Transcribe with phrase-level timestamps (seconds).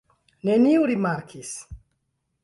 [0.47, 1.51] Neniu rimarkis!